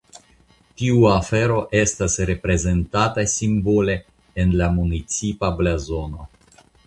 [0.81, 3.99] Tiu afero estas reprezentata simbole
[4.45, 6.27] en la municipa blazono.